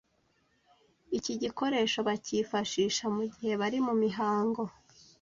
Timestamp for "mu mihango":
3.87-4.61